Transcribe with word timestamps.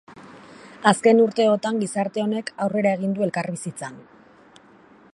Azken 0.91 1.21
urteotan 1.25 1.77
gizarte 1.83 2.23
honek 2.25 2.51
aurrera 2.67 2.97
egin 3.01 3.15
du 3.19 3.27
elkarbizitzan. 3.27 4.05